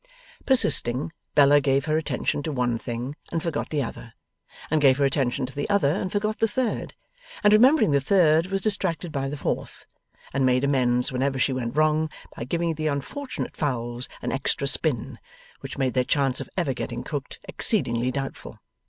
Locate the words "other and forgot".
5.69-6.39